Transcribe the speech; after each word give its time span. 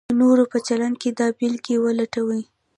د 0.09 0.11
نورو 0.21 0.43
په 0.51 0.57
چلند 0.67 0.95
کې 1.01 1.09
دا 1.19 1.27
بېلګې 1.37 1.75
ولټوئ: 1.79 2.43